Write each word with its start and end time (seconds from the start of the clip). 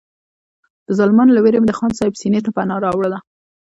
د 0.87 0.89
ظالمانو 0.99 1.35
له 1.35 1.41
وېرې 1.43 1.59
مې 1.59 1.67
د 1.69 1.73
خان 1.79 1.91
صاحب 1.99 2.13
سینې 2.21 2.39
ته 2.45 2.49
پناه 2.55 2.79
راوړله. 2.85 3.19